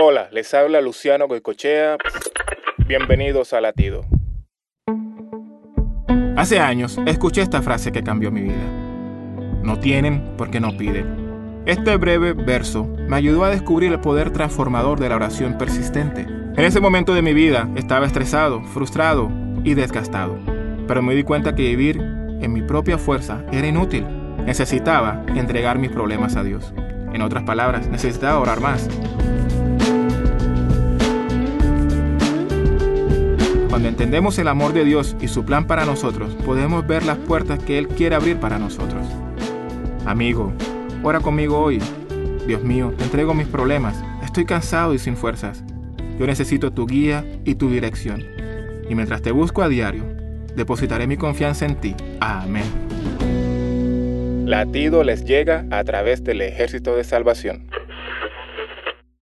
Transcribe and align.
Hola, 0.00 0.28
les 0.30 0.54
habla 0.54 0.80
Luciano 0.80 1.26
Goicochea. 1.26 1.96
Bienvenidos 2.86 3.52
a 3.52 3.60
Latido. 3.60 4.02
Hace 6.36 6.60
años 6.60 7.00
escuché 7.04 7.42
esta 7.42 7.62
frase 7.62 7.90
que 7.90 8.04
cambió 8.04 8.30
mi 8.30 8.42
vida. 8.42 8.62
No 9.64 9.80
tienen 9.80 10.36
porque 10.36 10.60
no 10.60 10.76
piden. 10.76 11.64
Este 11.66 11.96
breve 11.96 12.32
verso 12.32 12.84
me 12.84 13.16
ayudó 13.16 13.42
a 13.42 13.50
descubrir 13.50 13.90
el 13.90 13.98
poder 13.98 14.30
transformador 14.30 15.00
de 15.00 15.08
la 15.08 15.16
oración 15.16 15.58
persistente. 15.58 16.20
En 16.20 16.60
ese 16.64 16.78
momento 16.78 17.12
de 17.12 17.22
mi 17.22 17.34
vida 17.34 17.68
estaba 17.74 18.06
estresado, 18.06 18.62
frustrado 18.62 19.32
y 19.64 19.74
desgastado, 19.74 20.38
pero 20.86 21.02
me 21.02 21.16
di 21.16 21.24
cuenta 21.24 21.56
que 21.56 21.62
vivir 21.62 21.96
en 21.96 22.52
mi 22.52 22.62
propia 22.62 22.98
fuerza 22.98 23.44
era 23.50 23.66
inútil. 23.66 24.06
Necesitaba 24.46 25.24
entregar 25.34 25.80
mis 25.80 25.90
problemas 25.90 26.36
a 26.36 26.44
Dios. 26.44 26.72
En 27.12 27.20
otras 27.20 27.42
palabras, 27.42 27.88
necesitaba 27.88 28.38
orar 28.38 28.60
más. 28.60 28.88
Cuando 33.78 33.90
entendemos 33.90 34.36
el 34.40 34.48
amor 34.48 34.72
de 34.72 34.84
Dios 34.84 35.14
y 35.20 35.28
su 35.28 35.44
plan 35.44 35.68
para 35.68 35.84
nosotros, 35.84 36.34
podemos 36.44 36.84
ver 36.84 37.04
las 37.04 37.16
puertas 37.16 37.62
que 37.62 37.78
Él 37.78 37.86
quiere 37.86 38.16
abrir 38.16 38.38
para 38.38 38.58
nosotros. 38.58 39.06
Amigo, 40.04 40.52
ora 41.04 41.20
conmigo 41.20 41.60
hoy. 41.60 41.78
Dios 42.44 42.64
mío, 42.64 42.92
te 42.98 43.04
entrego 43.04 43.34
mis 43.34 43.46
problemas. 43.46 44.02
Estoy 44.24 44.46
cansado 44.46 44.94
y 44.94 44.98
sin 44.98 45.16
fuerzas. 45.16 45.62
Yo 46.18 46.26
necesito 46.26 46.72
tu 46.72 46.88
guía 46.88 47.24
y 47.44 47.54
tu 47.54 47.70
dirección. 47.70 48.24
Y 48.90 48.96
mientras 48.96 49.22
te 49.22 49.30
busco 49.30 49.62
a 49.62 49.68
diario, 49.68 50.02
depositaré 50.56 51.06
mi 51.06 51.16
confianza 51.16 51.64
en 51.64 51.76
ti. 51.76 51.94
Amén. 52.18 52.64
Latido 54.44 55.04
les 55.04 55.24
llega 55.24 55.66
a 55.70 55.84
través 55.84 56.24
del 56.24 56.40
ejército 56.40 56.96
de 56.96 57.04
salvación. 57.04 57.67